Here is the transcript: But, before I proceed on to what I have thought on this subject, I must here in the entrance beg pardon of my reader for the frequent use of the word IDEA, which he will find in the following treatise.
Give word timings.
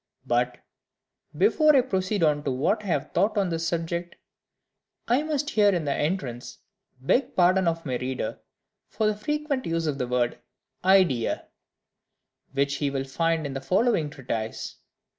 But, 0.25 0.57
before 1.37 1.75
I 1.75 1.81
proceed 1.81 2.23
on 2.23 2.43
to 2.45 2.51
what 2.51 2.83
I 2.83 2.87
have 2.87 3.11
thought 3.11 3.37
on 3.37 3.49
this 3.49 3.67
subject, 3.67 4.15
I 5.07 5.21
must 5.21 5.51
here 5.51 5.69
in 5.69 5.85
the 5.85 5.93
entrance 5.93 6.57
beg 6.99 7.35
pardon 7.35 7.67
of 7.67 7.85
my 7.85 7.97
reader 7.97 8.39
for 8.87 9.05
the 9.05 9.15
frequent 9.15 9.67
use 9.67 9.85
of 9.85 9.99
the 9.99 10.07
word 10.07 10.39
IDEA, 10.83 11.45
which 12.51 12.77
he 12.77 12.89
will 12.89 13.03
find 13.05 13.45
in 13.45 13.53
the 13.53 13.61
following 13.61 14.09
treatise. 14.09 14.77